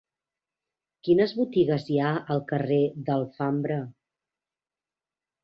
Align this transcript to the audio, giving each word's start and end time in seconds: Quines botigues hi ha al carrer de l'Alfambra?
Quines 1.07 1.35
botigues 1.41 1.85
hi 1.95 1.99
ha 2.05 2.13
al 2.37 2.41
carrer 2.53 2.81
de 3.11 3.19
l'Alfambra? 3.21 3.79